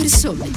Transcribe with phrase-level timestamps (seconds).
[0.00, 0.48] persone.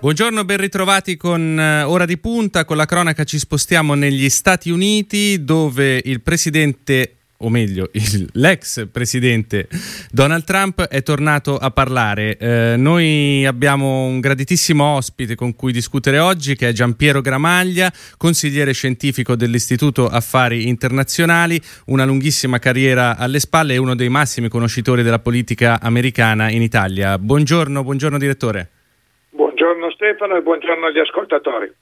[0.00, 2.64] Buongiorno, ben ritrovati con uh, Ora di Punta.
[2.64, 8.86] Con la cronaca ci spostiamo negli Stati Uniti dove il presidente o meglio, il, l'ex
[8.90, 9.68] presidente
[10.10, 12.36] Donald Trump è tornato a parlare.
[12.36, 18.72] Eh, noi abbiamo un graditissimo ospite con cui discutere oggi, che è Giampiero Gramaglia, consigliere
[18.72, 25.18] scientifico dell'Istituto Affari Internazionali, una lunghissima carriera alle spalle e uno dei massimi conoscitori della
[25.18, 27.18] politica americana in Italia.
[27.18, 28.70] Buongiorno, buongiorno direttore.
[29.30, 31.72] Buongiorno Stefano e buongiorno agli ascoltatori.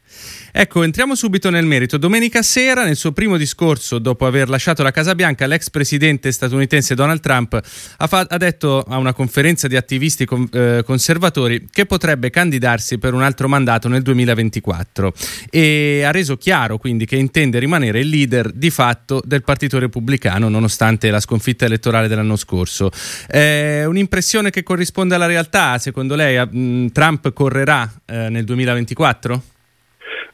[0.53, 1.97] Ecco, entriamo subito nel merito.
[1.97, 6.95] Domenica sera, nel suo primo discorso, dopo aver lasciato la Casa Bianca, l'ex presidente statunitense
[6.95, 11.87] Donald Trump ha, fa- ha detto a una conferenza di attivisti con- eh, conservatori che
[11.87, 15.13] potrebbe candidarsi per un altro mandato nel 2024
[15.49, 20.49] e ha reso chiaro quindi che intende rimanere il leader di fatto del Partito Repubblicano
[20.49, 22.91] nonostante la sconfitta elettorale dell'anno scorso.
[23.27, 25.79] È un'impressione che corrisponde alla realtà?
[25.79, 29.35] Secondo lei mh, Trump correrà eh, nel 2024?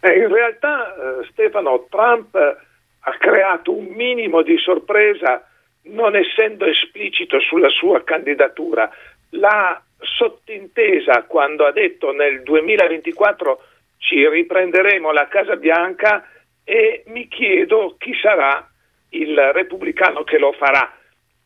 [0.01, 5.47] Eh, in realtà eh, Stefano Trump ha creato un minimo di sorpresa
[5.85, 8.91] non essendo esplicito sulla sua candidatura.
[9.31, 13.61] L'ha sottintesa quando ha detto nel 2024
[13.99, 16.27] ci riprenderemo la Casa Bianca
[16.63, 18.67] e mi chiedo chi sarà
[19.11, 20.93] il repubblicano che lo farà.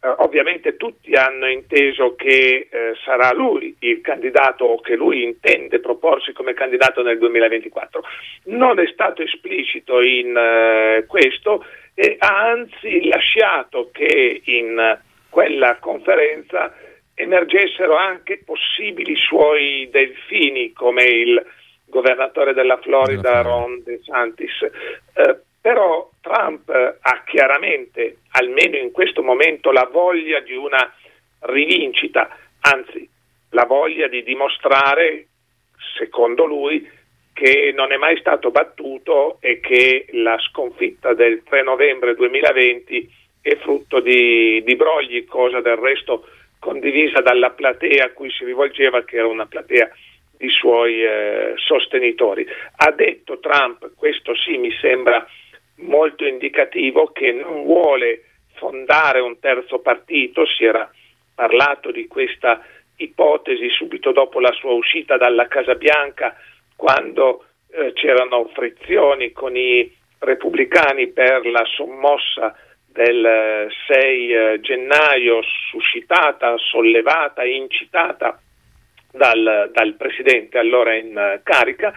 [0.01, 5.81] Eh, ovviamente tutti hanno inteso che eh, sarà lui il candidato o che lui intende
[5.81, 8.03] proporsi come candidato nel 2024.
[8.45, 16.73] Non è stato esplicito in eh, questo e ha anzi lasciato che in quella conferenza
[17.15, 21.45] emergessero anche possibili suoi delfini come il
[21.87, 24.63] governatore della Florida Ron DeSantis.
[25.15, 30.93] Eh, però Trump ha chiaramente, almeno in questo momento, la voglia di una
[31.41, 33.09] rivincita, anzi
[33.51, 35.27] la voglia di dimostrare,
[35.97, 36.89] secondo lui,
[37.33, 43.57] che non è mai stato battuto e che la sconfitta del 3 novembre 2020 è
[43.57, 46.27] frutto di, di brogli, cosa del resto
[46.59, 49.89] condivisa dalla platea a cui si rivolgeva, che era una platea
[50.37, 52.47] di suoi eh, sostenitori.
[52.77, 55.25] Ha detto Trump, questo sì mi sembra
[55.79, 58.25] molto indicativo che non vuole
[58.55, 60.91] fondare un terzo partito, si era
[61.35, 62.65] parlato di questa
[62.97, 66.37] ipotesi subito dopo la sua uscita dalla Casa Bianca,
[66.75, 72.57] quando eh, c'erano frizioni con i repubblicani per la sommossa
[72.87, 75.41] del 6 eh, gennaio
[75.71, 78.41] suscitata, sollevata, incitata
[79.13, 81.93] dal, dal presidente allora in uh, carica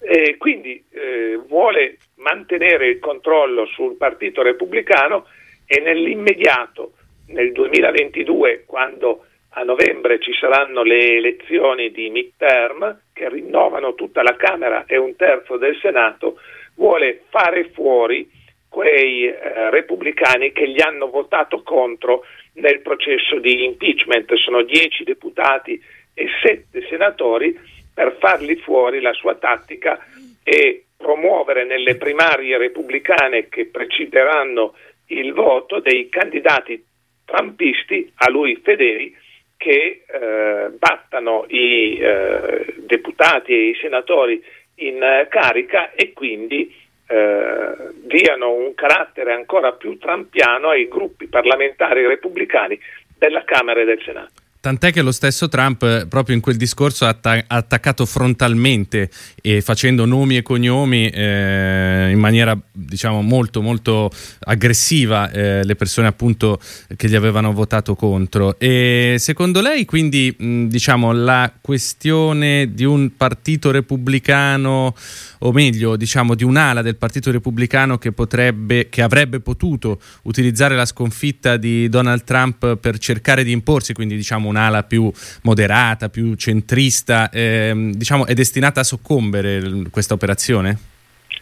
[0.00, 5.26] e quindi eh, vuole mantenere il controllo sul Partito Repubblicano
[5.66, 6.92] e nell'immediato,
[7.28, 14.36] nel 2022, quando a novembre ci saranno le elezioni di midterm che rinnovano tutta la
[14.36, 16.38] Camera e un terzo del Senato,
[16.74, 18.30] vuole fare fuori
[18.68, 22.24] quei eh, repubblicani che gli hanno votato contro
[22.54, 24.32] nel processo di impeachment.
[24.34, 25.82] Sono dieci deputati
[26.12, 27.58] e sette senatori
[27.96, 29.98] per farli fuori la sua tattica
[30.42, 34.74] e promuovere nelle primarie repubblicane che precederanno
[35.06, 36.84] il voto dei candidati
[37.24, 39.16] trampisti a lui fedeli
[39.56, 44.44] che eh, battano i eh, deputati e i senatori
[44.80, 46.70] in eh, carica e quindi
[47.06, 52.78] eh, diano un carattere ancora più trampiano ai gruppi parlamentari repubblicani
[53.16, 54.44] della Camera e del Senato.
[54.66, 57.16] Tant'è che lo stesso Trump, eh, proprio in quel discorso, ha
[57.46, 59.08] attaccato frontalmente
[59.40, 64.10] e facendo nomi e cognomi eh, in maniera, diciamo, molto, molto
[64.40, 66.58] aggressiva eh, le persone appunto
[66.96, 68.58] che gli avevano votato contro.
[68.58, 74.96] E secondo lei, quindi, mh, diciamo, la questione di un partito repubblicano,
[75.38, 80.86] o meglio, diciamo, di un'ala del partito repubblicano che potrebbe, che avrebbe potuto utilizzare la
[80.86, 85.10] sconfitta di Donald Trump per cercare di imporsi, quindi, diciamo, un'ala più
[85.42, 89.60] moderata, più centrista, ehm, diciamo, è destinata a soccombere
[89.90, 90.78] questa operazione?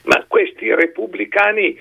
[0.03, 1.79] Ma questi repubblicani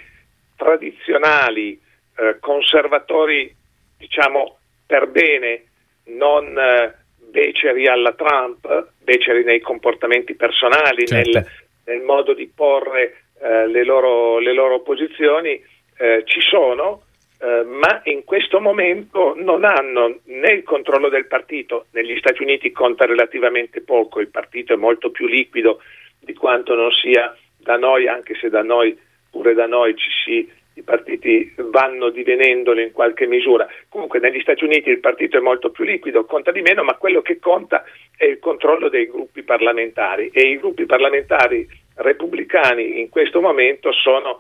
[0.56, 1.80] tradizionali,
[2.16, 3.54] eh, conservatori,
[3.98, 5.64] diciamo per bene,
[6.06, 6.94] non eh,
[7.32, 11.30] beceri alla Trump, beceri nei comportamenti personali, certo.
[11.32, 11.48] nel,
[11.86, 15.62] nel, modo di porre eh, le, loro, le, loro, posizioni,
[15.98, 17.03] eh, ci sono
[17.44, 22.72] eh, ma in questo momento non hanno né il controllo del partito, negli Stati Uniti
[22.72, 25.82] conta relativamente poco, il partito è molto più liquido
[26.20, 28.98] di quanto non sia da noi, anche se da noi,
[29.30, 33.68] pure da noi ci si i partiti vanno divenendolo in qualche misura.
[33.90, 37.22] Comunque negli Stati Uniti il partito è molto più liquido, conta di meno, ma quello
[37.22, 37.84] che conta
[38.16, 44.40] è il controllo dei gruppi parlamentari e i gruppi parlamentari repubblicani in questo momento sono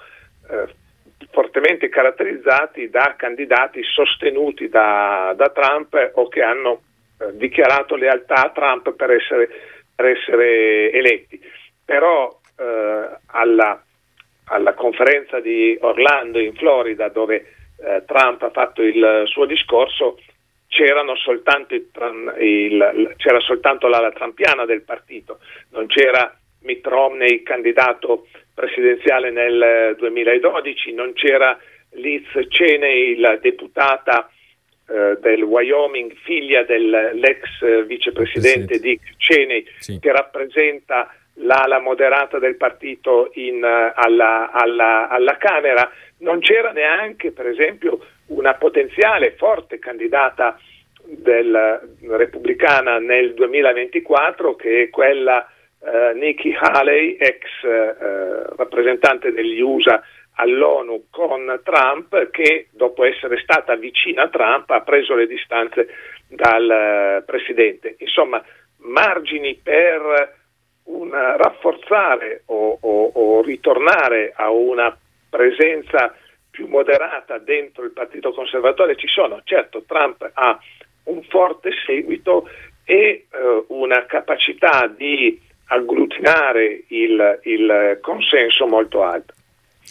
[0.49, 0.81] eh,
[1.31, 6.81] fortemente caratterizzati da candidati sostenuti da, da Trump o che hanno
[7.19, 9.49] eh, dichiarato lealtà a Trump per essere,
[9.95, 11.39] per essere eletti.
[11.85, 13.83] Però eh, alla
[14.45, 20.19] alla conferenza di Orlando in Florida dove eh, Trump ha fatto il suo discorso
[21.15, 21.87] soltanto il,
[22.39, 25.39] il, c'era soltanto l'ala trampiana del partito,
[25.69, 31.57] non c'era Mitt Romney candidato presidenziale nel 2012, non c'era
[31.93, 34.29] Liz Cheney, la deputata
[34.87, 39.99] eh, del Wyoming, figlia dell'ex vicepresidente Dick Cheney, sì.
[39.99, 45.89] che rappresenta l'ala moderata del partito in, eh, alla, alla, alla, Camera,
[46.19, 50.59] non c'era neanche per esempio una potenziale forte candidata
[51.05, 55.47] del, repubblicana nel 2024 che è quella
[55.83, 60.01] eh, Nikki Haley, ex eh, rappresentante degli USA
[60.35, 65.87] all'ONU con Trump, che dopo essere stata vicina a Trump ha preso le distanze
[66.27, 67.95] dal eh, presidente.
[67.99, 68.41] Insomma,
[68.77, 70.41] margini per
[70.85, 74.97] un rafforzare o, o, o ritornare a una
[75.29, 76.15] presenza
[76.49, 79.41] più moderata dentro il Partito Conservatore ci sono.
[79.43, 80.59] Certo, Trump ha
[81.05, 82.47] un forte seguito
[82.85, 89.33] e eh, una capacità di agglutinare il, il consenso molto alta.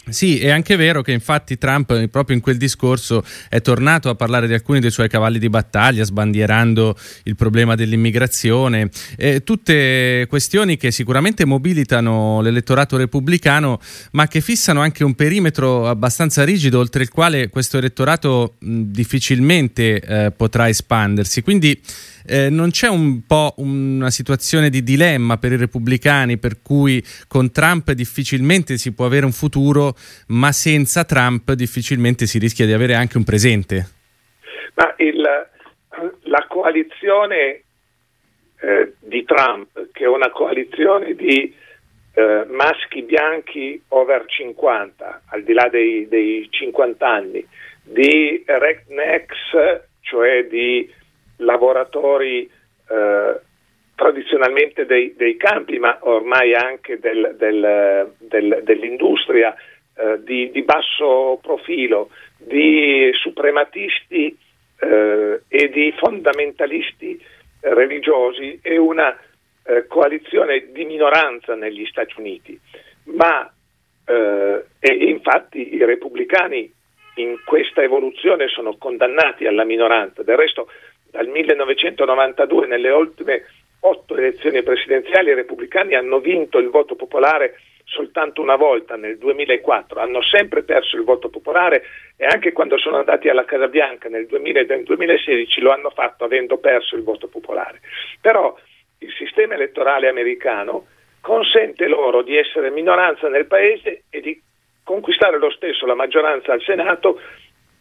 [0.09, 4.15] Sì, è anche vero che infatti Trump eh, proprio in quel discorso è tornato a
[4.15, 10.75] parlare di alcuni dei suoi cavalli di battaglia, sbandierando il problema dell'immigrazione, eh, tutte questioni
[10.75, 13.79] che sicuramente mobilitano l'elettorato repubblicano,
[14.11, 20.01] ma che fissano anche un perimetro abbastanza rigido oltre il quale questo elettorato mh, difficilmente
[20.01, 21.41] eh, potrà espandersi.
[21.41, 21.79] Quindi
[22.25, 27.51] eh, non c'è un po' una situazione di dilemma per i repubblicani per cui con
[27.51, 29.82] Trump difficilmente si può avere un futuro,
[30.27, 33.85] ma senza Trump difficilmente si rischia di avere anche un presente?
[34.75, 35.21] Ma il,
[36.23, 37.61] la coalizione
[38.61, 41.53] eh, di Trump, che è una coalizione di
[42.15, 47.45] eh, maschi bianchi over 50, al di là dei, dei 50 anni,
[47.83, 50.89] di rednecks, cioè di
[51.37, 52.49] lavoratori
[52.89, 53.39] eh,
[53.95, 59.55] tradizionalmente dei, dei, campi, ma ormai anche del, del, del, dell'industria
[59.95, 64.37] eh, di, di, basso profilo, di suprematisti
[64.79, 67.21] eh, e di fondamentalisti
[67.61, 69.17] religiosi è una
[69.65, 72.59] eh, coalizione di minoranza negli Stati Uniti,
[73.05, 73.49] ma
[74.05, 76.71] eh, e infatti i repubblicani
[77.15, 80.23] in questa evoluzione sono condannati alla minoranza.
[80.23, 80.67] Del resto
[81.09, 83.45] dal 1992 nelle ultime
[83.81, 89.99] otto elezioni presidenziali i repubblicani hanno vinto il voto popolare soltanto una volta nel 2004,
[89.99, 91.83] hanno sempre perso il voto popolare
[92.17, 95.89] e anche quando sono andati alla Casa Bianca nel 2000 e nel 2016 lo hanno
[95.89, 97.81] fatto avendo perso il voto popolare.
[98.21, 98.57] Però
[98.99, 100.87] il sistema elettorale americano
[101.21, 104.41] consente loro di essere minoranza nel paese e di
[104.83, 107.19] conquistare lo stesso la maggioranza al Senato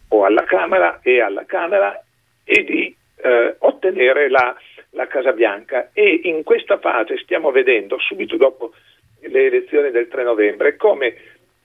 [0.09, 2.01] o alla Camera e alla Camera
[2.45, 4.55] e di eh, ottenere la,
[4.91, 8.73] la Casa Bianca e in questa fase stiamo vedendo, subito dopo
[9.23, 11.15] le elezioni del 3 novembre, come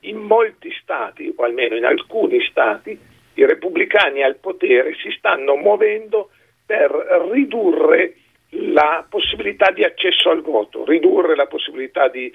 [0.02, 2.98] in molti stati, o almeno in alcuni stati,
[3.34, 6.30] i repubblicani al potere si stanno muovendo
[6.66, 6.92] per
[7.32, 8.16] ridurre
[8.50, 12.32] la possibilità di accesso al voto, ridurre la possibilità di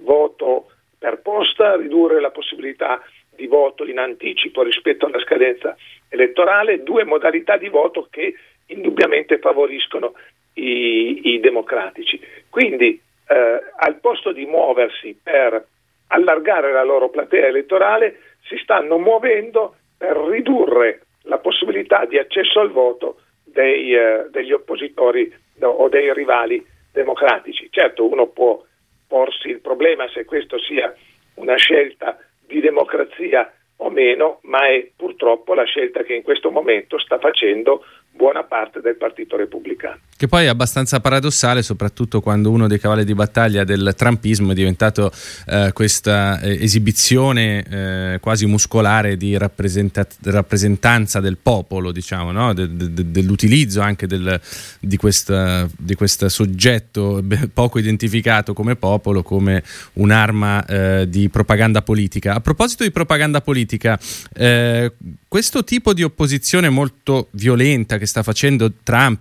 [0.00, 3.02] voto per posta, ridurre la possibilità
[3.34, 5.76] di voto in anticipo rispetto alla scadenza
[6.08, 8.34] elettorale, due modalità di voto che
[8.66, 10.14] indubbiamente favoriscono
[10.54, 12.20] i, i democratici.
[12.48, 13.00] Quindi
[13.32, 15.66] eh, al posto di muoversi per
[16.08, 22.70] allargare la loro platea elettorale, si stanno muovendo per ridurre la possibilità di accesso al
[22.70, 27.68] voto dei, eh, degli oppositori no, o dei rivali democratici.
[27.70, 28.62] Certo, uno può
[29.06, 30.94] porsi il problema se questo sia
[31.34, 36.98] una scelta di democrazia o meno, ma è purtroppo la scelta che in questo momento
[36.98, 37.84] sta facendo
[38.14, 39.98] buona parte del Partito Repubblicano.
[40.22, 44.54] Che poi è abbastanza paradossale, soprattutto quando uno dei cavalli di battaglia del trumpismo è
[44.54, 45.10] diventato
[45.48, 52.52] eh, questa eh, esibizione eh, quasi muscolare di rappresentanza del popolo, diciamo, no?
[52.52, 54.40] de- de- dell'utilizzo anche del,
[54.78, 59.64] di, questo soggetto poco identificato come popolo, come
[59.94, 62.34] un'arma eh, di propaganda politica.
[62.34, 63.98] A proposito di propaganda politica,
[64.34, 64.92] eh,
[65.32, 69.20] questo tipo di opposizione molto violenta che sta facendo Trump,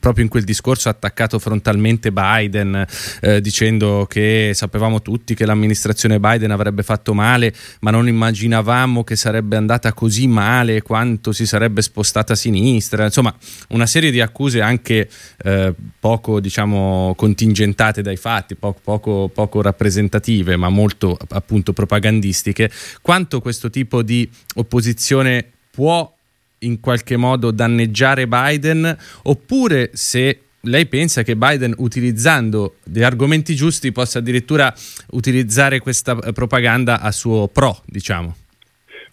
[0.00, 2.84] proprio proprio in quel discorso ha attaccato frontalmente Biden
[3.20, 9.14] eh, dicendo che sapevamo tutti che l'amministrazione Biden avrebbe fatto male, ma non immaginavamo che
[9.14, 13.04] sarebbe andata così male quanto si sarebbe spostata a sinistra.
[13.04, 13.32] Insomma,
[13.68, 15.08] una serie di accuse anche
[15.44, 22.72] eh, poco diciamo contingentate dai fatti, poco, poco, poco rappresentative, ma molto appunto propagandistiche.
[23.00, 25.27] Quanto questo tipo di opposizione
[25.70, 26.12] può
[26.60, 33.92] in qualche modo danneggiare Biden oppure se lei pensa che Biden utilizzando degli argomenti giusti
[33.92, 34.72] possa addirittura
[35.12, 38.34] utilizzare questa propaganda a suo pro, diciamo?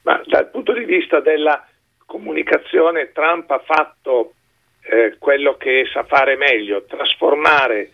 [0.02, 1.66] Ma dal punto di vista della
[2.06, 4.34] comunicazione Trump ha fatto
[4.82, 7.92] eh, quello che sa fare meglio, trasformare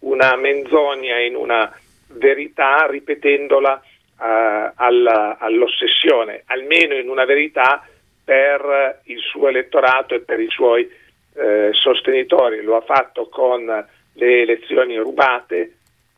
[0.00, 1.70] una menzogna in una
[2.08, 3.82] verità ripetendola
[4.20, 7.86] eh, alla, all'ossessione, almeno in una verità
[8.24, 10.90] per il suo elettorato e per i suoi
[11.34, 12.62] eh, sostenitori.
[12.62, 13.64] Lo ha fatto con
[14.12, 15.72] le elezioni rubate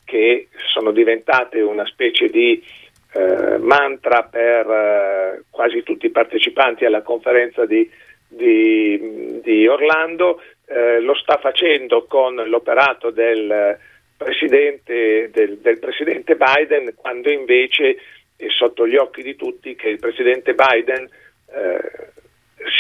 [0.05, 2.65] che sono diventate una specie di
[3.13, 7.91] eh, mantra per eh, quasi tutti i partecipanti alla conferenza di,
[8.27, 13.79] di, di Orlando, eh, lo sta facendo con l'operato del
[14.19, 17.97] presidente, del, del presidente Biden quando invece
[18.37, 21.09] è sotto gli occhi di tutti che il presidente Biden
[21.51, 22.13] eh,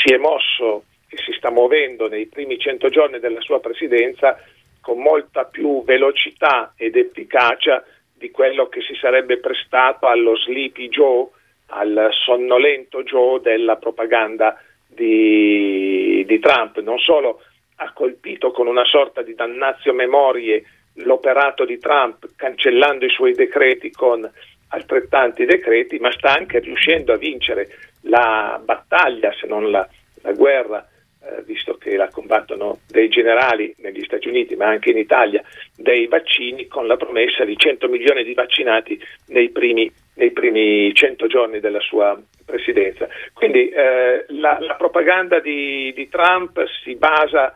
[0.02, 4.38] si è mosso e si sta muovendo nei primi cento giorni della sua presidenza
[4.80, 11.28] con molta più velocità ed efficacia di quello che si sarebbe prestato allo Sleepy Joe,
[11.66, 16.80] al sonnolento Joe della propaganda di, di Trump.
[16.80, 17.42] Non solo
[17.76, 20.64] ha colpito con una sorta di dannazio memorie
[21.04, 24.28] l'operato di Trump cancellando i suoi decreti con
[24.68, 27.68] altrettanti decreti, ma sta anche riuscendo a vincere
[28.02, 29.86] la battaglia, se non la,
[30.22, 30.86] la guerra,
[31.20, 35.42] eh, visto che la combattono dei generali negli Stati Uniti, ma anche in Italia,
[35.74, 41.26] dei vaccini con la promessa di 100 milioni di vaccinati nei primi, nei primi 100
[41.26, 43.08] giorni della sua presidenza.
[43.32, 47.52] Quindi eh, la, la, propaganda di, di, Trump si basa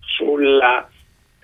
[0.00, 0.88] sulla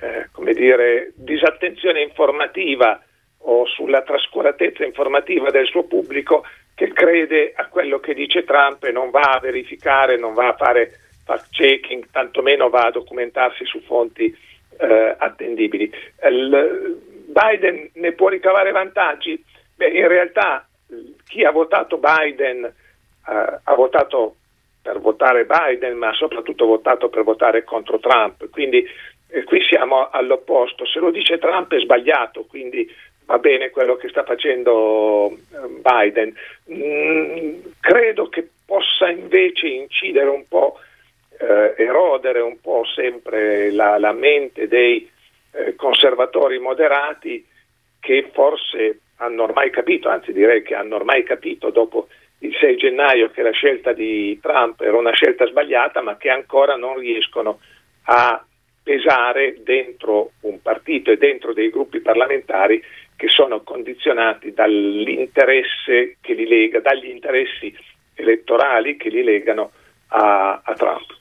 [0.02, 3.00] eh, dire, disattenzione informativa
[3.44, 6.44] o sulla trascuratezza informativa del suo pubblico
[6.74, 10.56] che crede a quello che dice Trump e non va a verificare, non va a
[10.56, 14.36] fare fact checking, tantomeno va a documentarsi su fonti
[14.78, 15.92] eh, attendibili.
[16.24, 19.42] Il, Biden ne può ricavare vantaggi?
[19.76, 20.66] Beh, in realtà
[21.26, 22.72] chi ha votato Biden eh,
[23.62, 24.36] ha votato
[24.82, 28.50] per votare Biden, ma soprattutto votato per votare contro Trump.
[28.50, 28.84] Quindi
[29.32, 30.84] eh, qui siamo all'opposto.
[30.84, 32.88] Se lo dice Trump è sbagliato, quindi
[33.24, 36.34] va bene quello che sta facendo ehm, Biden.
[36.70, 40.78] Mm, credo che possa invece incidere un po',
[41.38, 45.10] eh, erodere un po' sempre la, la mente dei
[45.52, 47.46] eh, conservatori moderati
[48.00, 52.08] che forse hanno ormai capito, anzi direi che hanno ormai capito dopo
[52.40, 56.74] il 6 gennaio che la scelta di Trump era una scelta sbagliata, ma che ancora
[56.74, 57.60] non riescono
[58.04, 58.44] a
[58.82, 62.82] pesare dentro un partito e dentro dei gruppi parlamentari
[63.16, 67.72] che sono condizionati dall'interesse che li lega, dagli interessi
[68.14, 69.70] elettorali che li legano
[70.08, 71.20] a, a Trump.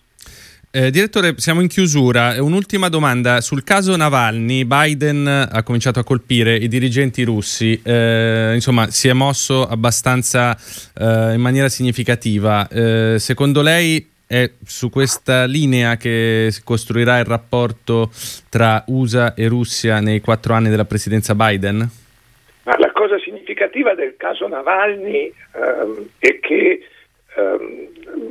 [0.74, 2.42] Eh, direttore, siamo in chiusura.
[2.42, 3.42] Un'ultima domanda.
[3.42, 9.14] Sul caso Navalny, Biden ha cominciato a colpire i dirigenti russi, eh, insomma si è
[9.14, 10.58] mosso abbastanza
[10.98, 12.70] eh, in maniera significativa.
[12.70, 18.10] Eh, secondo lei è su questa linea che si costruirà il rapporto
[18.50, 21.86] tra USA e Russia nei quattro anni della presidenza Biden?
[22.64, 26.80] Ma la cosa significativa del caso Navalny ehm, è che
[27.36, 27.90] ehm,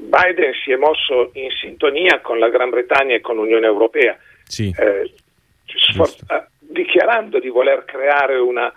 [0.09, 4.75] Biden si è mosso in sintonia con la Gran Bretagna e con l'Unione Europea, sì.
[4.79, 5.13] eh,
[5.95, 8.73] for- eh, dichiarando di voler creare una,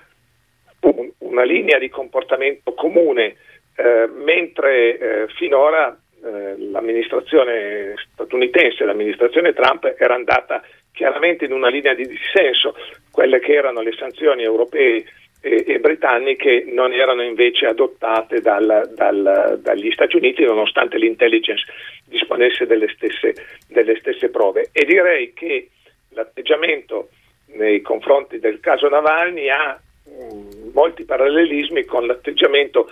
[0.81, 3.37] un, una linea di comportamento comune,
[3.75, 10.63] eh, mentre eh, finora eh, l'amministrazione statunitense, l'amministrazione Trump era andata
[10.93, 12.75] chiaramente in una linea di dissenso,
[13.11, 15.03] quelle che erano le sanzioni europee
[15.41, 21.65] e, e britanniche non erano invece adottate dal, dal, dagli Stati Uniti nonostante l'intelligence
[22.05, 23.33] disponesse delle stesse,
[23.67, 24.69] delle stesse prove.
[24.71, 25.69] E direi che
[26.09, 27.09] l'atteggiamento
[27.47, 29.77] nei confronti del caso Navalny ha
[30.09, 32.89] mm, molti parallelismi con l'atteggiamento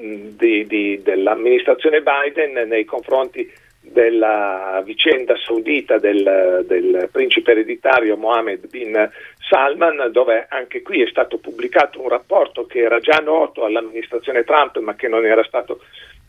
[0.00, 3.50] di, di, dell'amministrazione Biden nei confronti
[3.82, 9.10] della vicenda saudita del, del, principe ereditario Mohammed bin
[9.48, 14.78] Salman, dove anche qui è stato pubblicato un rapporto che era già noto all'amministrazione Trump
[14.78, 15.80] ma che non era stato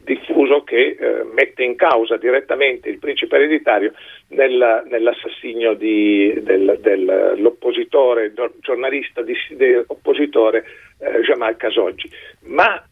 [0.03, 3.93] diffuso che eh, mette in causa direttamente il principe ereditario
[4.29, 10.65] nel, nell'assassinio di, del, dell'oppositore, giornalista dissidente, oppositore
[10.99, 12.09] eh, Jamal Khashoggi.
[12.45, 12.83] Ma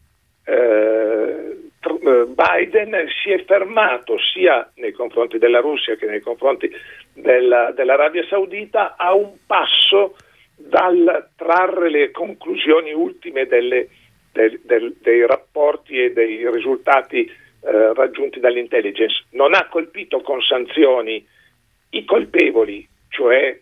[0.50, 6.70] eh, eh, Biden si è fermato sia nei confronti della Russia che nei confronti
[7.12, 10.16] della, dell'Arabia Saudita a un passo
[10.56, 13.88] dal trarre le conclusioni ultime delle,
[14.32, 19.24] del, del, dei rapporti e dei risultati eh, raggiunti dall'intelligence.
[19.30, 21.24] Non ha colpito con sanzioni
[21.90, 23.58] i colpevoli, cioè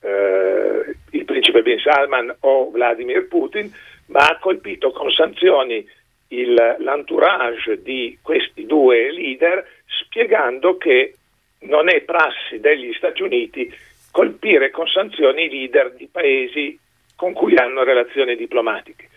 [0.00, 3.72] eh, il principe Bin Salman o Vladimir Putin,
[4.06, 5.86] ma ha colpito con sanzioni
[6.32, 11.14] il, l'entourage di questi due leader spiegando che
[11.60, 13.72] non è prassi degli Stati Uniti
[14.10, 16.78] colpire con sanzioni i leader di paesi
[17.16, 19.08] con cui hanno relazioni diplomatiche.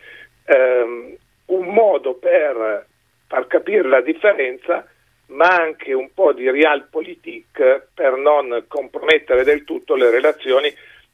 [0.45, 1.15] Um,
[1.47, 2.85] un modo per
[3.27, 4.87] far capire la differenza,
[5.27, 10.71] ma anche un po' di realpolitik per non compromettere del tutto le relazioni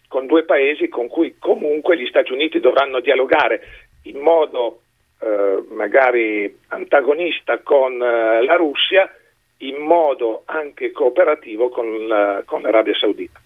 [0.08, 3.62] con due paesi con cui comunque gli Stati Uniti dovranno dialogare
[4.04, 4.82] in modo
[5.22, 9.10] eh, magari antagonista con eh, la Russia,
[9.58, 13.40] in modo anche cooperativo con, la, con l'Arabia Saudita.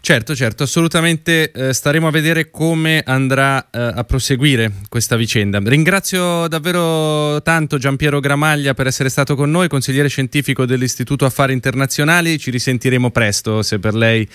[0.00, 5.60] Certo, certo, assolutamente eh, staremo a vedere come andrà eh, a proseguire questa vicenda.
[5.62, 12.38] Ringrazio davvero tanto Giampiero Gramaglia per essere stato con noi, consigliere scientifico dell'Istituto Affari Internazionali.
[12.38, 14.26] Ci risentiremo presto, se per lei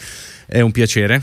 [0.48, 1.22] è un piacere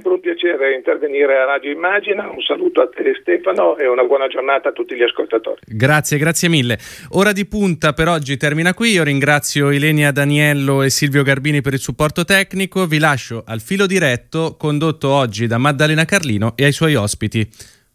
[0.00, 2.28] sempre un piacere intervenire a Radio Immagina.
[2.30, 5.60] Un saluto a te Stefano e una buona giornata a tutti gli ascoltatori.
[5.66, 6.78] Grazie, grazie mille.
[7.10, 8.92] Ora di punta per oggi termina qui.
[8.92, 12.86] Io ringrazio Ilenia Daniello e Silvio Garbini per il supporto tecnico.
[12.86, 17.46] Vi lascio al filo diretto condotto oggi da Maddalena Carlino e ai suoi ospiti.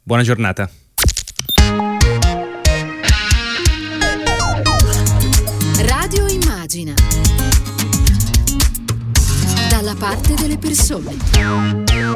[0.03, 0.84] Buona giornata.
[10.57, 12.14] Persone.